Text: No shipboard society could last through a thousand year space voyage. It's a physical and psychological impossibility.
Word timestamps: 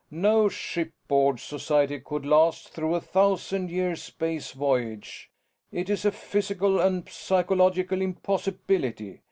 No 0.09 0.49
shipboard 0.49 1.39
society 1.39 1.99
could 1.99 2.25
last 2.25 2.69
through 2.69 2.95
a 2.95 2.99
thousand 3.01 3.69
year 3.69 3.95
space 3.95 4.51
voyage. 4.51 5.29
It's 5.71 6.05
a 6.05 6.11
physical 6.11 6.79
and 6.79 7.07
psychological 7.07 8.01
impossibility. 8.01 9.19